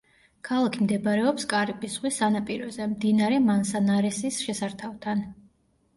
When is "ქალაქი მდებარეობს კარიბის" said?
0.47-1.93